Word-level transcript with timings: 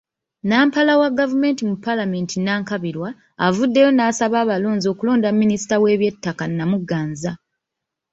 Nampala 0.49 0.93
wa 1.01 1.09
gavumenti 1.19 1.61
mu 1.69 1.75
palamenti 1.85 2.35
Nankabirwa, 2.39 3.09
avuddeyo 3.45 3.89
n'asaba 3.93 4.37
abalonzi 4.43 4.85
okulonda 4.93 5.29
Minisita 5.41 5.75
w’eby'ettaka 5.83 6.43
Namuganza. 6.47 7.31